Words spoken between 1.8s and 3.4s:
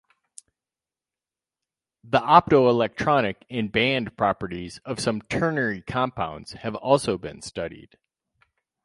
The optoelectronic